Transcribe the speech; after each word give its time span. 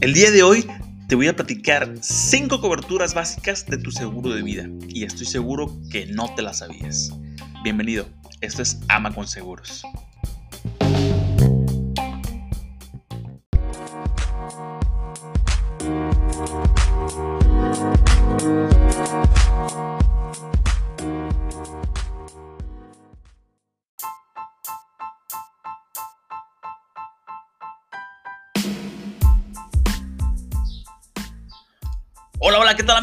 El 0.00 0.14
día 0.14 0.30
de 0.30 0.44
hoy 0.44 0.64
te 1.08 1.16
voy 1.16 1.26
a 1.26 1.34
platicar 1.34 1.94
5 2.00 2.60
coberturas 2.60 3.12
básicas 3.12 3.66
de 3.66 3.78
tu 3.78 3.90
seguro 3.90 4.30
de 4.30 4.42
vida 4.42 4.68
y 4.88 5.02
estoy 5.04 5.26
seguro 5.26 5.76
que 5.90 6.06
no 6.06 6.32
te 6.34 6.42
las 6.42 6.58
sabías. 6.58 7.10
Bienvenido, 7.64 8.06
esto 8.40 8.62
es 8.62 8.78
Ama 8.88 9.12
con 9.12 9.26
Seguros. 9.26 9.82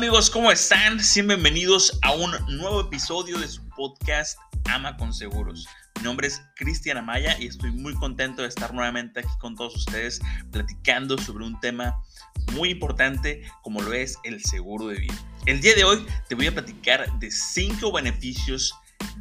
Amigos? 0.03 0.29
¿Cómo 0.29 0.51
están? 0.51 0.99
Bienvenidos 1.15 1.97
a 2.01 2.11
un 2.11 2.31
nuevo 2.57 2.81
episodio 2.81 3.39
de 3.39 3.47
su 3.47 3.65
podcast 3.69 4.37
Ama 4.65 4.97
con 4.97 5.13
Seguros. 5.13 5.65
Mi 5.95 6.03
nombre 6.03 6.27
es 6.27 6.41
Cristian 6.57 6.97
Amaya 6.97 7.39
y 7.39 7.47
estoy 7.47 7.71
muy 7.71 7.93
contento 7.93 8.41
de 8.41 8.49
estar 8.49 8.73
nuevamente 8.73 9.21
aquí 9.21 9.29
con 9.39 9.55
todos 9.55 9.77
ustedes 9.77 10.19
platicando 10.51 11.17
sobre 11.17 11.45
un 11.45 11.57
tema 11.61 12.03
muy 12.51 12.71
importante 12.71 13.49
como 13.61 13.81
lo 13.81 13.93
es 13.93 14.17
el 14.25 14.43
seguro 14.43 14.87
de 14.87 14.99
vida. 14.99 15.15
El 15.45 15.61
día 15.61 15.73
de 15.73 15.85
hoy 15.85 16.05
te 16.27 16.35
voy 16.35 16.47
a 16.47 16.53
platicar 16.53 17.09
de 17.19 17.31
cinco 17.31 17.93
beneficios 17.93 18.73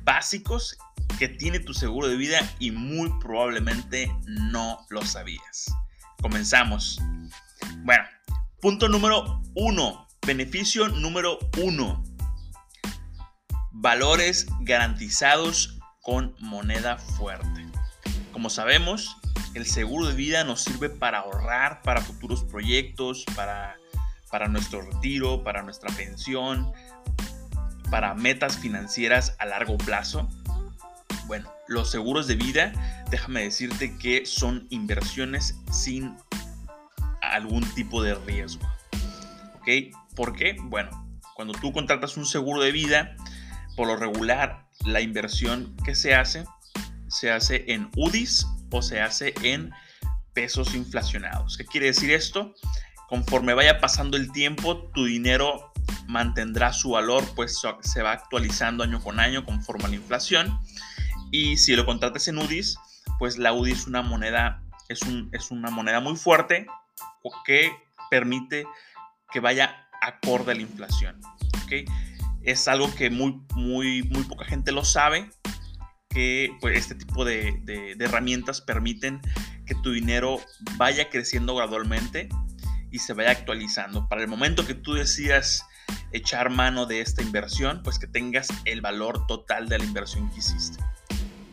básicos 0.02 0.76
que 1.16 1.28
tiene 1.28 1.60
tu 1.60 1.74
seguro 1.74 2.08
de 2.08 2.16
vida 2.16 2.40
y 2.58 2.72
muy 2.72 3.08
probablemente 3.20 4.12
no 4.26 4.84
lo 4.90 5.06
sabías. 5.06 5.72
Comenzamos. 6.20 7.00
Bueno, 7.84 8.02
punto 8.60 8.88
número 8.88 9.40
uno 9.54 10.01
Beneficio 10.24 10.86
número 10.86 11.40
uno. 11.60 12.04
Valores 13.72 14.46
garantizados 14.60 15.80
con 16.00 16.36
moneda 16.38 16.96
fuerte. 16.96 17.66
Como 18.32 18.48
sabemos, 18.48 19.16
el 19.54 19.66
seguro 19.66 20.06
de 20.06 20.14
vida 20.14 20.44
nos 20.44 20.62
sirve 20.62 20.90
para 20.90 21.18
ahorrar 21.18 21.82
para 21.82 22.00
futuros 22.00 22.44
proyectos, 22.44 23.24
para, 23.34 23.76
para 24.30 24.46
nuestro 24.46 24.82
retiro, 24.82 25.42
para 25.42 25.64
nuestra 25.64 25.92
pensión, 25.96 26.72
para 27.90 28.14
metas 28.14 28.56
financieras 28.58 29.34
a 29.40 29.46
largo 29.46 29.76
plazo. 29.76 30.28
Bueno, 31.26 31.52
los 31.66 31.90
seguros 31.90 32.28
de 32.28 32.36
vida, 32.36 33.04
déjame 33.10 33.42
decirte 33.42 33.98
que 33.98 34.24
son 34.24 34.68
inversiones 34.70 35.56
sin 35.72 36.16
algún 37.22 37.64
tipo 37.74 38.04
de 38.04 38.14
riesgo. 38.14 38.64
¿Ok? 39.56 39.96
¿Por 40.14 40.34
qué? 40.34 40.56
Bueno, 40.64 40.90
cuando 41.34 41.54
tú 41.54 41.72
contratas 41.72 42.16
un 42.16 42.26
seguro 42.26 42.62
de 42.62 42.72
vida, 42.72 43.16
por 43.76 43.86
lo 43.86 43.96
regular 43.96 44.66
la 44.84 45.00
inversión 45.00 45.76
que 45.84 45.94
se 45.94 46.14
hace 46.14 46.44
se 47.12 47.30
hace 47.30 47.64
en 47.68 47.90
UDIs 47.94 48.46
o 48.70 48.80
se 48.80 49.00
hace 49.00 49.34
en 49.42 49.70
pesos 50.32 50.74
inflacionados. 50.74 51.58
¿Qué 51.58 51.66
quiere 51.66 51.86
decir 51.86 52.10
esto? 52.10 52.54
Conforme 53.08 53.52
vaya 53.52 53.80
pasando 53.80 54.16
el 54.16 54.32
tiempo, 54.32 54.90
tu 54.94 55.04
dinero 55.04 55.72
mantendrá 56.06 56.72
su 56.72 56.90
valor, 56.90 57.22
pues 57.36 57.60
se 57.82 58.02
va 58.02 58.12
actualizando 58.12 58.82
año 58.82 59.00
con 59.02 59.20
año 59.20 59.44
conforme 59.44 59.84
a 59.84 59.88
la 59.88 59.96
inflación. 59.96 60.58
Y 61.30 61.58
si 61.58 61.76
lo 61.76 61.84
contratas 61.84 62.28
en 62.28 62.38
UDIs, 62.38 62.78
pues 63.18 63.36
la 63.36 63.52
UDI 63.52 63.72
es 63.72 63.86
una 63.86 64.00
moneda, 64.00 64.62
es, 64.88 65.00
es 65.32 65.50
una 65.50 65.70
moneda 65.70 66.00
muy 66.00 66.16
fuerte 66.16 66.66
que 67.44 67.70
permite 68.10 68.66
que 69.30 69.40
vaya 69.40 69.86
acorde 70.02 70.52
a 70.52 70.54
la 70.54 70.62
inflación. 70.62 71.20
¿okay? 71.64 71.86
Es 72.42 72.68
algo 72.68 72.94
que 72.94 73.08
muy, 73.08 73.40
muy, 73.54 74.02
muy 74.02 74.24
poca 74.24 74.44
gente 74.44 74.72
lo 74.72 74.84
sabe, 74.84 75.30
que 76.12 76.56
pues, 76.60 76.76
este 76.76 76.94
tipo 76.94 77.24
de, 77.24 77.96
herramientas 77.98 78.60
permiten 78.60 79.20
que 79.64 79.74
tu 79.76 79.92
dinero 79.92 80.40
vaya 80.76 81.08
creciendo 81.08 81.54
gradualmente 81.54 82.28
y 82.90 82.98
se 82.98 83.14
vaya 83.14 83.30
actualizando. 83.30 84.08
Para 84.08 84.22
el 84.22 84.28
momento 84.28 84.66
que 84.66 84.74
tú 84.74 84.92
decidas 84.92 85.64
echar 86.12 86.50
mano 86.50 86.84
de 86.84 87.00
esta 87.00 87.22
inversión, 87.22 87.82
pues 87.82 87.98
que 87.98 88.06
tengas 88.06 88.48
el 88.64 88.82
valor 88.82 89.26
total 89.26 89.68
de 89.68 89.78
la 89.78 89.84
inversión 89.84 90.30
que 90.30 90.40
hiciste, 90.40 90.82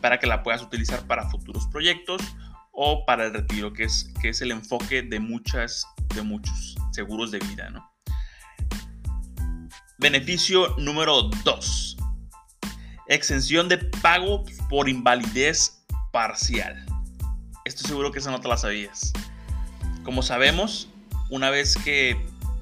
para 0.00 0.18
que 0.18 0.26
la 0.26 0.42
puedas 0.42 0.62
utilizar 0.62 1.06
para 1.06 1.30
futuros 1.30 1.66
proyectos 1.68 2.20
o 2.72 3.04
para 3.06 3.26
el 3.26 3.32
retiro, 3.32 3.72
que 3.72 3.84
es, 3.84 4.12
que 4.20 4.30
es 4.30 4.42
el 4.42 4.50
enfoque 4.50 5.02
de, 5.02 5.20
muchas, 5.20 5.86
de 6.14 6.22
muchos 6.22 6.76
seguros 6.92 7.30
de 7.30 7.38
vida, 7.38 7.70
¿no? 7.70 7.90
Beneficio 10.00 10.74
número 10.78 11.24
2. 11.44 11.96
Exención 13.08 13.68
de 13.68 13.76
pago 13.76 14.46
por 14.70 14.88
invalidez 14.88 15.84
parcial. 16.10 16.86
Estoy 17.66 17.86
seguro 17.86 18.10
que 18.10 18.20
esa 18.20 18.30
no 18.30 18.40
te 18.40 18.48
la 18.48 18.56
sabías. 18.56 19.12
Como 20.02 20.22
sabemos, 20.22 20.88
una 21.28 21.50
vez 21.50 21.76
que 21.76 22.16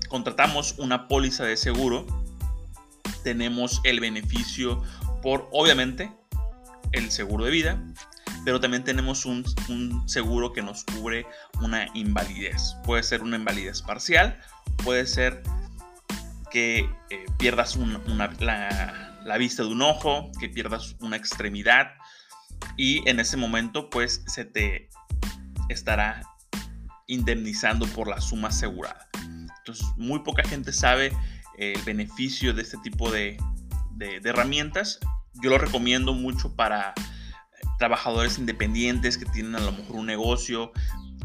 contratamos 0.08 0.74
una 0.78 1.06
póliza 1.06 1.44
de 1.44 1.56
seguro, 1.56 2.06
tenemos 3.22 3.80
el 3.84 4.00
beneficio 4.00 4.82
por, 5.22 5.48
obviamente, 5.52 6.10
el 6.90 7.12
seguro 7.12 7.44
de 7.44 7.52
vida, 7.52 7.80
pero 8.44 8.58
también 8.58 8.82
tenemos 8.82 9.24
un, 9.26 9.44
un, 9.68 10.08
seguro 10.08 10.52
que 10.52 10.62
nos 10.62 10.82
cubre 10.82 11.24
una 11.62 11.86
invalidez. 11.94 12.74
Puede 12.82 13.04
ser 13.04 13.22
una 13.22 13.36
invalidez 13.36 13.80
parcial, 13.80 14.40
puede 14.82 15.06
ser 15.06 15.40
que 16.50 16.90
eh, 17.10 17.26
pierdas 17.38 17.76
la, 18.40 19.38
vista 19.38 19.62
de 19.62 19.68
un 19.68 19.82
ojo, 19.82 20.30
que 20.40 20.48
pierdas 20.48 20.96
una 21.00 21.16
extremidad 21.16 21.92
y 22.76 23.08
en 23.08 23.20
ese 23.20 23.36
momento 23.36 23.90
pues 23.90 24.22
se 24.26 24.44
te 24.44 24.88
estará 25.68 26.22
indemnizando 27.06 27.86
por 27.86 28.08
la 28.08 28.20
suma 28.20 28.48
asegurada. 28.48 29.08
Entonces 29.58 29.86
muy 29.96 30.20
poca 30.20 30.42
gente 30.46 30.72
sabe 30.72 31.12
el 31.58 31.80
beneficio 31.82 32.54
de 32.54 32.62
este 32.62 32.78
tipo 32.78 33.10
de, 33.10 33.36
herramientas. 34.24 35.00
Yo 35.42 35.50
lo 35.50 35.58
recomiendo 35.58 36.14
mucho 36.14 36.54
para 36.54 36.94
trabajadores 37.78 38.38
independientes 38.38 39.18
que 39.18 39.24
tienen 39.26 39.56
a 39.56 39.60
lo 39.60 39.72
mejor 39.72 39.96
un 39.96 40.06
negocio, 40.06 40.72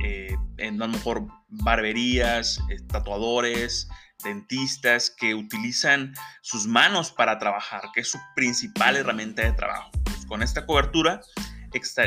eh, 0.04 0.36
en 0.58 0.82
a 0.82 0.88
lo 0.88 0.94
mejor 0.94 1.28
barberías, 1.50 2.60
eh, 2.70 2.78
tatuadores, 2.88 3.88
dentistas 4.24 5.10
que 5.10 5.36
utilizan 5.36 6.14
sus 6.42 6.68
manos 6.68 7.12
para 7.12 7.38
trabajar, 7.40 7.84
que 7.94 8.02
es 8.02 8.10
su 8.10 8.20
principal 8.36 8.96
herramienta 8.96 9.44
de 9.44 9.52
trabajo. 9.54 9.92
Pues 10.04 10.26
con 10.26 10.42
esta 10.42 10.66
cobertura 10.66 11.22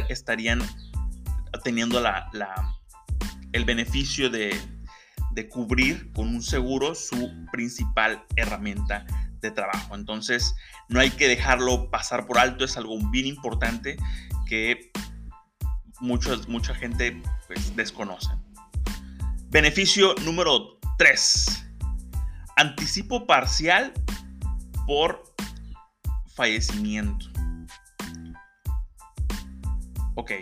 estarían 0.09 0.63
teniendo 1.65 2.03
el 3.53 3.65
beneficio 3.65 4.31
de, 4.31 4.59
cubrir 5.51 6.11
con 6.13 6.29
un 6.29 6.43
seguro 6.43 6.95
su 6.95 7.31
principal 7.53 8.25
herramienta 8.37 9.05
de 9.41 9.51
trabajo. 9.51 9.95
Entonces, 9.95 10.55
no 10.89 10.99
hay 10.99 11.11
que 11.11 11.29
dejarlo 11.29 11.91
pasar 11.91 12.27
por 12.27 12.39
alto, 12.39 12.65
es 12.65 12.79
algo 12.79 12.97
bien 13.11 13.27
importante 13.27 13.99
que 14.47 14.91
mucha 16.01 16.75
gente 16.75 17.21
pues, 17.47 17.77
desconoce. 17.77 18.31
Beneficio 19.49 20.15
número 20.25 20.79
3. 20.99 21.66
Anticipo 22.59 23.27
parcial 23.27 23.93
por 24.87 25.23
fallecimiento. 26.35 27.27
Ok, 30.15 30.33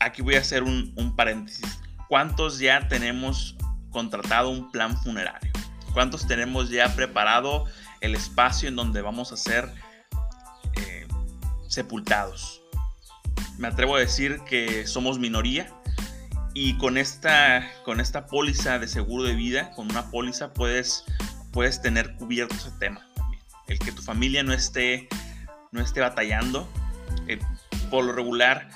aquí 0.00 0.22
voy 0.22 0.34
a 0.34 0.40
hacer 0.40 0.64
un, 0.64 1.14
paréntesis. 1.14 1.78
¿Cuántos 2.08 2.58
ya 2.58 2.88
tenemos 2.88 3.56
contratado 3.90 4.50
un 4.50 4.72
plan 4.72 5.00
funerario? 5.00 5.52
¿Cuántos 5.92 6.26
tenemos 6.26 6.68
ya 6.68 6.92
preparado 6.96 7.66
el 8.00 8.16
espacio 8.16 8.68
en 8.68 8.74
donde 8.74 9.00
vamos 9.00 9.30
a 9.30 9.36
ser 9.36 9.72
eh, 10.74 11.06
sepultados? 11.68 12.60
Me 13.56 13.68
atrevo 13.68 13.94
a 13.94 14.00
decir 14.00 14.40
que 14.48 14.84
somos 14.88 15.20
minoría 15.20 15.72
y 16.60 16.76
con 16.76 16.98
esta, 16.98 17.70
con 17.84 18.00
esta 18.00 18.26
póliza 18.26 18.80
de 18.80 18.88
seguro 18.88 19.22
de 19.22 19.36
vida, 19.36 19.70
con 19.76 19.88
una 19.92 20.10
póliza 20.10 20.52
puedes, 20.52 21.04
puedes 21.52 21.80
tener 21.80 22.16
cubierto 22.16 22.52
ese 22.56 22.72
tema. 22.80 23.06
El 23.68 23.78
que 23.78 23.92
tu 23.92 24.02
familia 24.02 24.42
no 24.42 24.52
esté, 24.52 25.08
no 25.70 25.80
esté 25.80 26.00
batallando. 26.00 26.68
Eh, 27.28 27.38
por 27.92 28.04
lo 28.04 28.12
regular 28.12 28.70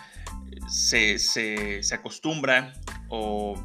se, 0.69 1.19
se, 1.19 1.82
se 1.82 1.94
acostumbra 1.96 2.73
o, 3.08 3.61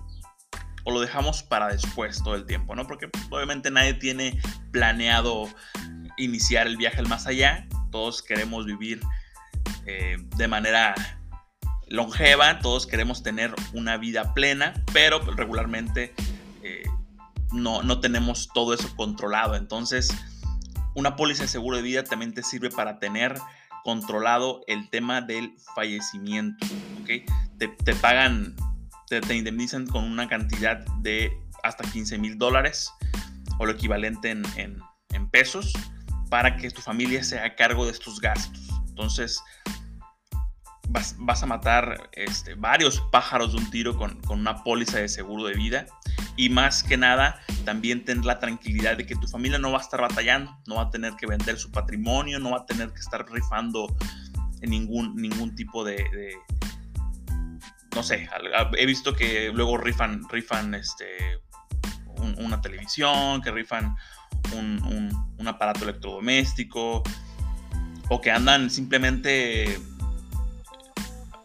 o, 0.83 0.91
lo 0.91 0.99
dejamos 0.99 1.43
para 1.43 1.67
después 1.67 2.23
todo 2.23 2.33
el 2.33 2.47
tiempo, 2.47 2.73
¿no? 2.73 2.87
Porque 2.87 3.11
obviamente 3.29 3.69
nadie 3.69 3.93
tiene 3.93 4.41
planeado 4.71 5.47
iniciar 6.17 6.65
el 6.65 6.77
viaje 6.77 6.97
al 6.97 7.07
más 7.07 7.27
allá. 7.27 7.67
Todos 7.91 8.23
queremos 8.23 8.65
vivir 8.65 8.99
eh, 9.85 10.17
de 10.37 10.47
manera 10.47 10.95
longeva, 11.89 12.59
todos 12.59 12.87
queremos 12.87 13.23
tener 13.23 13.53
una 13.73 13.97
vida 13.97 14.33
plena, 14.33 14.73
pero 14.93 15.19
regularmente 15.19 16.13
eh, 16.63 16.83
no, 17.51 17.83
no 17.83 17.99
tenemos 17.99 18.49
todo 18.53 18.73
eso 18.73 18.93
controlado. 18.95 19.55
Entonces, 19.55 20.09
una 20.95 21.15
póliza 21.15 21.43
de 21.43 21.47
seguro 21.47 21.77
de 21.77 21.83
vida 21.83 22.03
también 22.03 22.33
te 22.33 22.43
sirve 22.43 22.69
para 22.69 22.99
tener 22.99 23.37
controlado 23.83 24.63
el 24.67 24.89
tema 24.89 25.21
del 25.21 25.55
fallecimiento. 25.75 26.65
¿okay? 27.01 27.23
Te, 27.57 27.95
pagan, 27.95 28.55
te, 29.07 29.35
indemnizan 29.35 29.87
con 29.87 30.03
una 30.03 30.27
cantidad 30.27 30.85
de 31.01 31.31
hasta 31.63 31.83
15 31.89 32.17
mil 32.17 32.37
dólares 32.37 32.91
o 33.59 33.65
lo 33.65 33.71
equivalente 33.71 34.31
en, 34.31 34.43
en, 34.57 35.29
pesos 35.29 35.73
para 36.29 36.57
que 36.57 36.69
tu 36.69 36.81
familia 36.81 37.23
se 37.23 37.39
haga 37.39 37.55
cargo 37.55 37.85
de 37.85 37.91
estos 37.91 38.19
gastos. 38.19 38.67
Entonces, 38.89 39.41
vas, 40.97 41.15
vas, 41.19 41.43
a 41.43 41.45
matar 41.45 42.09
este, 42.13 42.55
varios 42.55 43.01
pájaros 43.11 43.53
de 43.53 43.59
un 43.59 43.69
tiro 43.69 43.95
con, 43.95 44.19
con, 44.21 44.39
una 44.39 44.63
póliza 44.63 44.97
de 44.97 45.07
seguro 45.07 45.45
de 45.45 45.53
vida. 45.53 45.85
Y 46.35 46.49
más 46.49 46.83
que 46.83 46.97
nada 46.97 47.39
también 47.65 48.03
tener 48.03 48.25
la 48.25 48.39
tranquilidad 48.39 48.97
de 48.97 49.05
que 49.05 49.15
tu 49.15 49.27
familia 49.27 49.59
no 49.59 49.71
va 49.71 49.77
a 49.77 49.81
estar 49.81 50.01
batallando, 50.01 50.57
no 50.65 50.75
va 50.75 50.83
a 50.83 50.89
tener 50.89 51.13
que 51.15 51.27
vender 51.27 51.57
su 51.57 51.71
patrimonio, 51.71 52.39
no 52.39 52.51
va 52.51 52.57
a 52.59 52.65
tener 52.65 52.91
que 52.91 52.99
estar 52.99 53.25
rifando 53.29 53.95
ningún, 54.61 55.15
ningún 55.15 55.55
tipo 55.55 55.83
de, 55.83 56.03
no 57.95 58.03
sé, 58.03 58.29
he 58.77 58.85
visto 58.85 59.13
que 59.13 59.51
luego 59.53 59.77
rifan, 59.77 60.27
rifan 60.29 60.73
este, 60.73 61.39
una 62.37 62.61
televisión, 62.61 63.41
que 63.41 63.51
rifan 63.51 63.95
un, 64.55 65.13
un, 65.37 65.47
aparato 65.47 65.83
electrodoméstico, 65.83 67.03
o 68.09 68.21
que 68.21 68.31
andan 68.31 68.69
simplemente 68.69 69.79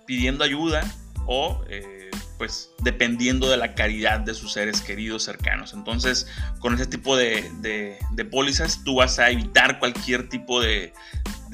pidiendo 0.07 0.45
ayuda 0.45 0.83
o 1.27 1.63
eh, 1.69 2.11
pues 2.39 2.71
dependiendo 2.81 3.49
de 3.49 3.57
la 3.57 3.75
caridad 3.75 4.21
de 4.21 4.35
sus 4.35 4.53
seres 4.53 4.81
queridos 4.81 5.23
cercanos. 5.23 5.75
Entonces, 5.75 6.27
con 6.59 6.75
ese 6.75 6.87
tipo 6.87 7.17
de, 7.17 7.99
pólizas, 8.31 8.83
tú 8.85 8.97
vas 8.97 9.19
a 9.21 9.31
evitar 9.31 9.79
cualquier 9.79 10.29
tipo 10.29 10.61
de, 10.61 10.93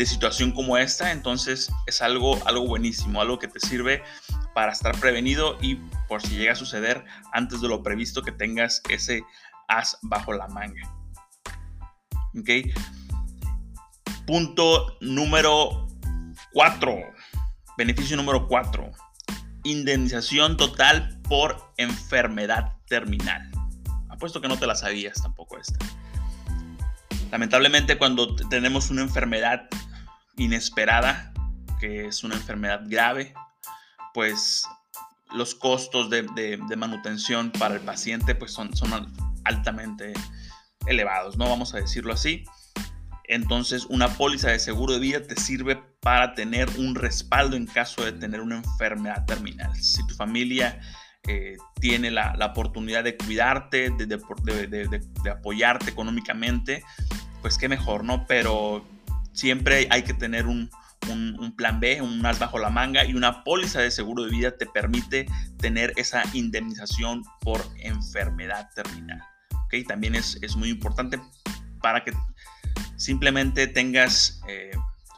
situación 0.07 0.53
como 0.53 0.79
esta. 0.79 1.13
Entonces, 1.13 1.71
es 1.87 2.01
algo, 2.01 2.41
algo 2.47 2.67
buenísimo, 2.67 3.21
algo 3.21 3.39
que 3.39 3.49
te 3.49 3.61
sirve 3.61 4.03
para 4.55 4.73
estar 4.73 4.99
prevenido 4.99 5.59
y 5.61 5.75
por 6.09 6.23
si 6.23 6.37
llega 6.37 6.53
a 6.53 6.57
suceder 6.57 7.05
antes 7.33 7.61
de 7.61 7.69
lo 7.69 7.83
previsto 7.83 8.23
que 8.23 8.33
tengas 8.33 8.81
ese 8.89 9.23
as 9.69 9.99
bajo 10.01 10.33
la 10.33 10.49
manga. 10.49 10.91
Punto 14.27 14.97
número 15.01 15.87
4. 16.53 16.97
Beneficio 17.79 18.17
número 18.17 18.49
4 18.49 18.91
indemnización 19.63 20.57
total 20.57 21.21
por 21.29 21.73
enfermedad 21.77 22.75
terminal. 22.89 23.49
Apuesto 24.09 24.41
que 24.41 24.49
no 24.49 24.59
te 24.59 24.67
la 24.67 24.75
sabías 24.75 25.23
tampoco 25.23 25.59
esta. 25.59 25.79
Lamentablemente 27.31 27.97
cuando 27.97 28.35
tenemos 28.35 28.91
una 28.91 29.03
enfermedad 29.03 29.69
inesperada, 30.37 31.33
que 31.79 32.07
es 32.07 32.25
una 32.25 32.35
enfermedad 32.35 32.83
grave, 32.87 33.33
pues 34.13 34.65
los 35.33 35.55
costos 35.55 36.11
de, 36.11 36.59
manutención 36.77 37.53
para 37.53 37.77
el 37.77 37.81
paciente 37.81 38.35
pues 38.35 38.51
son, 38.51 38.77
son 38.77 39.07
altamente 39.45 40.15
elevados, 40.87 41.37
¿no? 41.37 41.49
Vamos 41.49 41.75
a 41.75 41.79
decirlo 41.79 42.13
así. 42.13 42.45
Entonces, 43.29 43.85
una 43.91 44.09
póliza 44.09 44.51
de 44.51 44.59
seguro 44.59 44.95
de 44.95 45.01
vida 45.01 45.23
te 45.23 45.37
sirve 45.37 45.79
para 46.01 46.35
tener 46.35 46.69
un 46.79 46.95
respaldo 46.95 47.57
en 47.57 47.67
caso 47.67 48.03
de 48.03 48.13
tener 48.13 48.41
una 48.41 48.57
enfermedad 48.57 49.27
terminal. 49.27 49.71
Si 49.77 50.05
tu 50.07 50.15
familia 50.15 50.81
eh, 51.27 51.59
tiene 51.79 52.11
la, 52.11 52.35
oportunidad 52.43 53.05
de 53.05 53.19
cuidarte, 53.19 53.91
de, 53.91 55.31
apoyarte 55.31 55.91
económicamente, 55.91 56.83
pues 57.43 57.59
qué 57.59 57.69
mejor, 57.69 58.03
¿no? 58.03 58.27
Pero 58.27 58.87
siempre 59.35 59.87
hay 59.91 60.05
que 60.05 60.15
tener 60.15 60.47
un, 60.47 60.71
plan 61.55 61.81
B, 61.81 62.01
un 62.01 62.25
as 62.25 62.39
bajo 62.39 62.59
la 62.59 62.71
manga 62.71 63.05
y 63.05 63.13
una 63.13 63.45
póliza 63.45 63.81
de 63.81 63.91
seguro 63.91 64.25
de 64.25 64.31
vida 64.31 64.57
te 64.57 64.65
permite 64.65 65.27
tener 65.59 65.93
esa 65.97 66.23
indemnización 66.33 67.25
por 67.41 67.61
enfermedad 67.77 68.71
terminal. 68.75 69.23
¿ok? 69.53 69.87
También 69.87 70.15
es, 70.15 70.39
es 70.41 70.57
muy 70.57 70.71
importante 70.71 71.21
para 71.81 72.05
que 72.05 72.13
simplemente 72.99 73.69
tengas 73.69 74.43
eh, 74.49 74.73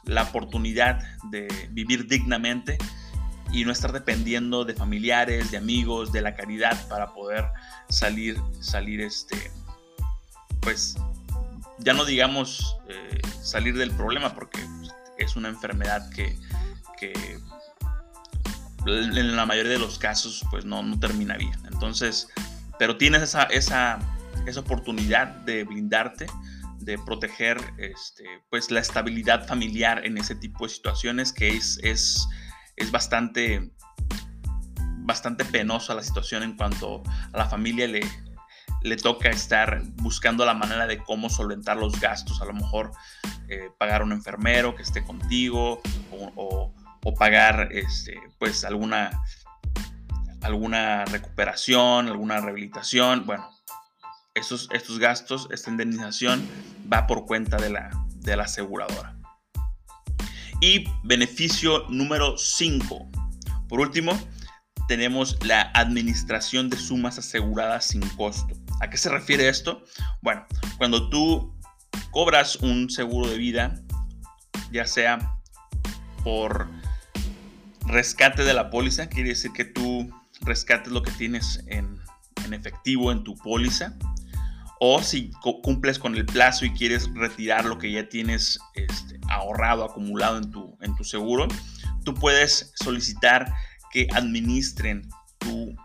la 0.04 0.22
oportunidad 0.22 1.02
de 1.30 1.48
vivir 1.72 2.06
dignamente 2.06 2.78
y 3.52 3.64
no 3.64 3.72
estar 3.72 3.92
dependiendo 3.92 4.64
de 4.64 4.74
familiares, 4.74 5.50
de 5.50 5.56
amigos, 5.56 6.12
de 6.12 6.20
la 6.20 6.36
caridad 6.36 6.86
para 6.88 7.12
poder 7.12 7.46
salir, 7.88 8.40
salir 8.60 9.00
este, 9.00 9.50
pues 10.60 10.96
ya 11.78 11.94
no 11.94 12.04
digamos 12.04 12.76
eh, 12.88 13.20
salir 13.42 13.76
del 13.76 13.90
problema 13.90 14.34
porque 14.34 14.60
es 15.18 15.34
una 15.34 15.48
enfermedad 15.48 16.08
que, 16.10 16.38
en 18.86 19.36
la 19.36 19.46
mayoría 19.46 19.72
de 19.72 19.78
los 19.78 19.98
casos 19.98 20.44
pues 20.50 20.66
no, 20.66 20.82
no 20.82 21.00
termina 21.00 21.36
bien. 21.36 21.58
Entonces, 21.72 22.28
pero 22.78 22.98
tienes 22.98 23.22
esa, 23.22 23.44
esa, 23.44 23.98
esa 24.46 24.60
oportunidad 24.60 25.28
de 25.28 25.64
blindarte 25.64 26.26
de 26.80 26.98
proteger 26.98 27.58
este, 27.78 28.24
pues 28.48 28.70
la 28.70 28.80
estabilidad 28.80 29.46
familiar 29.46 30.04
en 30.04 30.18
ese 30.18 30.34
tipo 30.34 30.64
de 30.64 30.70
situaciones 30.70 31.32
que 31.32 31.48
es, 31.48 31.78
es, 31.82 32.26
es 32.76 32.90
bastante, 32.90 33.70
bastante 34.98 35.44
penosa 35.44 35.94
la 35.94 36.02
situación 36.02 36.42
en 36.42 36.56
cuanto 36.56 37.02
a 37.32 37.38
la 37.38 37.46
familia 37.46 37.86
le, 37.86 38.00
le 38.82 38.96
toca 38.96 39.28
estar 39.28 39.82
buscando 39.96 40.44
la 40.44 40.54
manera 40.54 40.86
de 40.86 40.98
cómo 40.98 41.28
solventar 41.28 41.76
los 41.76 42.00
gastos, 42.00 42.40
a 42.40 42.46
lo 42.46 42.54
mejor 42.54 42.92
eh, 43.48 43.70
pagar 43.78 44.02
un 44.02 44.12
enfermero 44.12 44.74
que 44.74 44.82
esté 44.82 45.04
contigo 45.04 45.82
o, 46.12 46.72
o, 47.02 47.14
pagar 47.14 47.68
este, 47.72 48.18
pues 48.38 48.64
alguna, 48.64 49.10
alguna 50.40 51.04
recuperación, 51.04 52.06
alguna 52.06 52.40
rehabilitación, 52.40 53.26
bueno, 53.26 53.50
estos, 54.34 54.68
estos 54.72 54.98
gastos, 54.98 55.48
esta 55.50 55.70
indemnización 55.70 56.46
va 56.92 57.06
por 57.06 57.26
cuenta 57.26 57.56
de 57.56 57.70
la, 57.70 57.90
de 58.16 58.36
la 58.36 58.44
aseguradora. 58.44 59.16
Y 60.60 60.84
beneficio 61.02 61.86
número 61.88 62.36
5. 62.36 63.08
Por 63.68 63.80
último, 63.80 64.18
tenemos 64.88 65.38
la 65.44 65.62
administración 65.74 66.68
de 66.68 66.76
sumas 66.76 67.18
aseguradas 67.18 67.86
sin 67.86 68.00
costo. 68.10 68.54
¿A 68.80 68.90
qué 68.90 68.96
se 68.96 69.08
refiere 69.08 69.48
esto? 69.48 69.84
Bueno, 70.20 70.46
cuando 70.78 71.08
tú 71.08 71.54
cobras 72.10 72.56
un 72.56 72.90
seguro 72.90 73.28
de 73.28 73.38
vida, 73.38 73.80
ya 74.72 74.86
sea 74.86 75.36
por 76.24 76.68
rescate 77.86 78.44
de 78.44 78.54
la 78.54 78.70
póliza, 78.70 79.08
quiere 79.08 79.30
decir 79.30 79.52
que 79.52 79.64
tú 79.64 80.10
rescates 80.42 80.92
lo 80.92 81.02
que 81.02 81.10
tienes 81.12 81.62
en, 81.66 82.00
en 82.44 82.54
efectivo 82.54 83.12
en 83.12 83.24
tu 83.24 83.36
póliza, 83.36 83.96
o 84.82 85.02
si 85.02 85.30
cumples 85.62 85.98
con 85.98 86.16
el 86.16 86.24
plazo 86.24 86.64
y 86.64 86.70
quieres 86.70 87.12
retirar 87.14 87.66
lo 87.66 87.78
que 87.78 87.92
ya 87.92 88.08
tienes 88.08 88.58
este, 88.74 89.20
ahorrado, 89.28 89.84
acumulado 89.84 90.38
en 90.38 90.50
tu, 90.50 90.76
en 90.80 90.96
tu 90.96 91.04
seguro, 91.04 91.46
tú 92.02 92.14
puedes 92.14 92.72
solicitar 92.76 93.52
que 93.92 94.08
administren 94.14 95.06
tu, 95.36 95.76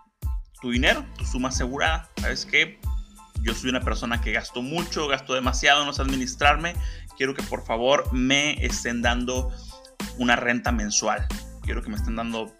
tu 0.62 0.72
dinero, 0.72 1.06
tu 1.18 1.25
suma 1.25 1.50
asegurada. 1.50 2.10
¿Sabes 2.22 2.46
qué? 2.46 2.80
Yo 3.42 3.54
soy 3.54 3.70
una 3.70 3.82
persona 3.82 4.22
que 4.22 4.32
gasto 4.32 4.62
mucho, 4.62 5.10
gasto 5.10 5.34
demasiado, 5.34 5.86
no 5.86 5.92
sé 5.92 6.02
administrarme. 6.02 6.74
Quiero 7.18 7.34
que 7.34 7.44
por 7.44 7.66
favor 7.66 8.12
me 8.14 8.66
estén 8.66 9.02
dando 9.02 9.52
una 10.18 10.38
renta 10.38 10.72
mensual. 10.72 11.28
Quiero 11.64 11.82
que 11.82 11.90
me 11.90 11.98
estén 11.98 12.16
dando 12.16 12.56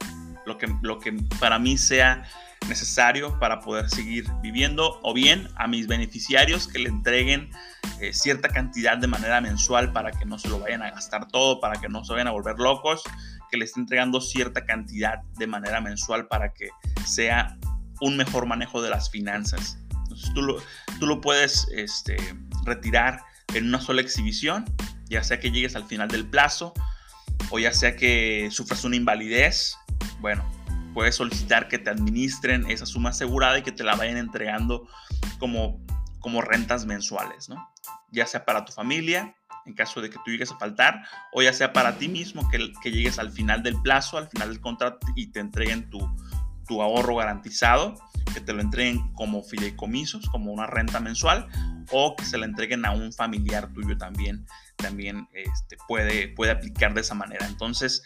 lo 0.46 0.58
que, 0.58 0.68
lo 0.82 1.00
que 1.00 1.14
para 1.40 1.60
mí 1.60 1.78
sea 1.78 2.28
necesario 2.68 3.38
para 3.40 3.60
poder 3.60 3.90
seguir 3.90 4.26
viviendo 4.42 5.00
o 5.04 5.14
bien 5.14 5.50
a 5.56 5.68
mis 5.68 5.88
beneficiarios 5.88 6.68
que 6.68 6.80
le 6.80 6.90
entreguen 6.90 7.50
eh, 8.02 8.14
cierta 8.14 8.50
cantidad 8.50 8.98
de 8.98 9.08
manera 9.08 9.40
mensual 9.42 9.92
para 9.94 10.12
que 10.12 10.26
no 10.26 10.38
se 10.40 10.50
lo 10.50 10.60
vayan 10.60 10.82
a 10.84 10.92
gastar 10.92 11.28
todo, 11.28 11.60
para 11.60 11.80
que 11.80 11.88
no 11.88 12.04
se 12.04 12.14
vayan 12.14 12.28
a 12.28 12.32
volver 12.32 12.58
locos, 12.58 13.04
que 13.50 13.58
le 13.58 13.66
esté 13.66 13.80
entregando 13.80 14.22
cierta 14.22 14.66
cantidad 14.66 15.22
de 15.38 15.48
manera 15.48 15.82
mensual 15.82 16.28
para 16.28 16.54
que 16.54 16.70
sea 17.06 17.58
un 18.02 18.18
mejor 18.18 18.46
manejo 18.46 18.82
de 18.82 18.90
las 18.90 19.10
finanzas. 19.10 19.78
Entonces 19.90 20.34
tú 20.34 20.42
lo, 20.42 20.58
tú 21.00 21.08
lo 21.08 21.22
puedes 21.22 21.68
este, 21.72 22.18
retirar 22.66 23.22
en 23.54 23.68
una 23.68 23.80
sola 23.80 24.02
exhibición, 24.02 24.66
ya 25.06 25.24
sea 25.24 25.40
que 25.40 25.52
llegues 25.52 25.76
al 25.76 25.86
final 25.86 26.10
del 26.10 26.26
plazo 26.26 26.74
o 27.50 27.60
ya 27.60 27.74
sea 27.74 27.96
que 27.96 28.50
sufras 28.52 28.84
una 28.84 28.96
invalidez. 28.96 29.78
Bueno, 30.20 30.44
puedes 30.96 31.16
solicitar 31.16 31.68
que 31.68 31.78
te 31.78 31.92
administren 31.92 32.72
esa 32.72 32.88
suma 32.88 33.10
asegurada 33.10 33.60
y 33.60 33.62
que 33.62 33.74
te 33.74 33.84
la 33.84 33.96
vayan 33.96 34.18
entregando 34.18 34.88
como, 35.38 35.86
como 36.20 36.42
rentas 36.42 36.86
mensuales, 36.86 37.50
¿no? 37.50 37.70
Ya 38.12 38.26
sea 38.26 38.46
para 38.46 38.64
tu 38.64 38.72
familia 38.72 39.36
en 39.66 39.74
caso 39.74 40.00
de 40.00 40.10
que 40.10 40.18
tú 40.24 40.32
llegues 40.32 40.52
a 40.52 40.58
faltar, 40.58 41.04
o 41.34 41.42
ya 41.42 41.52
sea 41.52 41.74
para 41.74 41.98
ti 41.98 42.08
mismo 42.08 42.48
que, 42.50 42.72
que 42.82 42.92
llegues 42.92 43.20
al 43.20 43.32
final 43.32 43.62
del 43.62 43.82
plazo, 43.82 44.18
al 44.18 44.30
final 44.30 44.50
del 44.50 44.62
contrato 44.62 45.06
y 45.16 45.28
te 45.32 45.40
entreguen 45.40 45.90
tu, 45.90 46.00
tu 46.68 46.82
ahorro 46.82 47.16
garantizado, 47.16 47.96
que 48.34 48.42
te 48.42 48.54
lo 48.54 48.62
entreguen 48.62 49.12
como 49.14 49.44
fideicomisos, 49.44 50.30
como 50.30 50.52
una 50.52 50.68
renta 50.68 51.00
mensual, 51.00 51.48
o 51.92 52.16
que 52.16 52.26
se 52.26 52.38
la 52.38 52.46
entreguen 52.46 52.86
a 52.86 52.92
un 52.92 53.12
familiar 53.12 53.72
tuyo 53.74 53.98
también, 53.98 54.46
también 54.76 55.28
este, 55.34 55.78
puede, 55.88 56.30
puede 56.30 56.52
aplicar 56.52 56.94
de 56.94 57.02
esa 57.02 57.16
manera. 57.16 57.46
Entonces, 57.48 58.04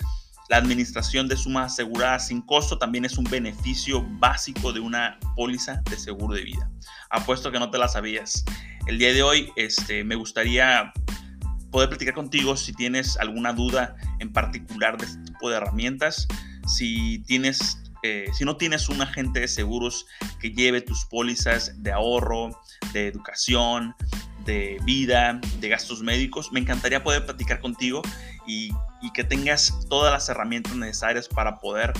la 0.49 0.57
administración 0.57 1.27
de 1.27 1.37
sumas 1.37 1.73
aseguradas 1.73 2.27
sin 2.27 2.41
costo 2.41 2.77
también 2.79 3.05
es 3.05 3.17
un 3.17 3.23
beneficio 3.25 4.03
básico 4.19 4.73
de 4.73 4.79
una 4.79 5.19
póliza 5.35 5.81
de 5.89 5.95
seguro 5.95 6.33
de 6.35 6.43
vida. 6.43 6.69
Apuesto 7.11 7.51
que 7.51 7.59
no 7.59 7.69
te 7.69 7.77
la 7.77 7.87
sabías. 7.87 8.43
El 8.87 8.97
día 8.97 9.13
de 9.13 9.21
hoy 9.21 9.51
este, 9.55 10.03
me 10.03 10.15
gustaría 10.15 10.91
poder 11.69 11.89
platicar 11.89 12.15
contigo 12.15 12.57
si 12.57 12.73
tienes 12.73 13.15
alguna 13.17 13.53
duda 13.53 13.95
en 14.17 14.33
particular 14.33 14.97
de 14.97 15.05
este 15.05 15.21
tipo 15.21 15.51
de 15.51 15.57
herramientas. 15.57 16.27
Si 16.65 17.19
tienes 17.27 17.77
eh, 18.01 18.27
si 18.33 18.45
no 18.45 18.55
tienes 18.55 18.87
un 18.87 19.01
agente 19.01 19.41
de 19.41 19.47
seguros 19.47 20.05
que 20.39 20.51
lleve 20.51 20.81
tus 20.81 21.05
pólizas 21.05 21.83
de 21.83 21.91
ahorro, 21.91 22.49
de 22.93 23.07
educación, 23.07 23.93
de 24.45 24.79
vida, 24.85 25.39
de 25.59 25.69
gastos 25.69 26.01
médicos, 26.01 26.51
me 26.53 26.61
encantaría 26.61 27.03
poder 27.03 27.25
platicar 27.25 27.59
contigo 27.59 28.01
y, 28.47 28.71
y 29.01 29.11
que 29.11 29.23
tengas 29.23 29.85
todas 29.89 30.11
las 30.11 30.29
herramientas 30.29 30.75
necesarias 30.75 31.27
para 31.27 31.59
poder 31.59 31.93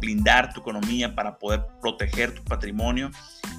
blindar 0.00 0.52
tu 0.52 0.60
economía, 0.60 1.14
para 1.14 1.38
poder 1.38 1.66
proteger 1.80 2.34
tu 2.34 2.44
patrimonio 2.44 3.10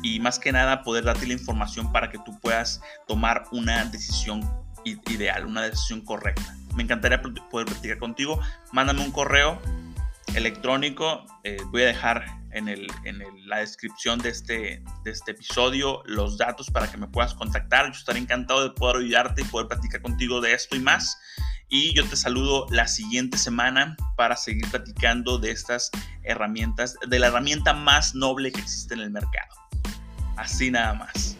y 0.04 0.20
más 0.20 0.40
que 0.40 0.52
nada 0.52 0.84
poder 0.84 1.04
darte 1.04 1.26
la 1.28 1.34
información 1.34 1.92
para 1.92 2.10
que 2.10 2.20
tú 2.20 2.40
puedas 2.40 2.82
tomar 3.08 3.46
una 3.52 3.86
decisión 3.86 4.48
ideal, 4.84 5.46
una 5.46 5.64
decisión 5.64 6.02
correcta. 6.02 6.56
Me 6.76 6.84
encantaría 6.84 7.22
poder 7.22 7.68
platicar 7.68 7.98
contigo. 7.98 8.40
Mándame 8.72 9.04
un 9.04 9.12
correo 9.12 9.60
electrónico. 10.38 11.26
Eh, 11.44 11.58
voy 11.72 11.82
a 11.82 11.88
dejar 11.88 12.26
en, 12.52 12.68
el, 12.68 12.88
en 13.04 13.22
la 13.46 13.58
descripción 13.58 14.20
de 14.20 14.30
este, 14.30 14.84
de 15.04 15.12
este 15.12 15.32
episodio 15.32 16.02
los 16.06 16.38
datos 16.38 16.70
para 16.72 16.90
que 16.90 16.98
me 16.98 17.08
puedas 17.08 17.34
contactar. 17.34 17.86
Yo 17.86 17.98
estaré 17.98 18.20
encantado 18.20 18.64
de 18.64 18.70
poder 18.72 18.98
ayudarte 18.98 19.42
y 19.42 19.46
poder 19.46 19.68
platicar 19.68 20.02
contigo 20.02 20.42
de 20.42 20.54
esto 20.54 20.76
y 20.76 20.80
más. 20.80 21.18
Y 21.70 21.94
yo 21.94 22.08
te 22.08 22.16
saludo 22.16 22.66
la 22.70 22.88
siguiente 22.88 23.38
semana 23.38 23.98
para 24.16 24.38
seguir 24.38 24.70
platicando 24.70 25.38
de 25.38 25.52
estas 25.52 25.92
herramientas, 26.24 26.96
de 27.06 27.20
la 27.20 27.28
herramienta 27.28 27.74
más 27.74 28.16
noble 28.16 28.52
que 28.52 28.62
existe 28.62 28.94
en 28.94 29.02
el 29.02 29.12
mercado. 29.12 29.54
Así 30.38 30.72
nada 30.72 30.94
más. 30.94 31.36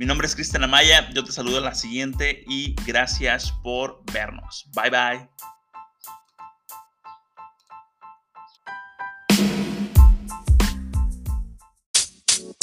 Mi 0.00 0.06
nombre 0.06 0.26
es 0.26 0.34
Cristian 0.34 0.64
Amaya, 0.64 1.10
yo 1.10 1.24
te 1.24 1.32
saludo 1.32 1.60
la 1.60 1.74
siguiente 1.74 2.44
y 2.48 2.74
gracias 2.86 3.52
por 3.62 4.02
vernos. 4.12 4.68
Bye 4.74 4.90
bye. 4.90 5.57